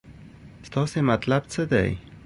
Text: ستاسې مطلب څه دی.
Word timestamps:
ستاسې 0.67 0.99
مطلب 1.09 1.41
څه 1.53 1.61
دی. 1.71 1.89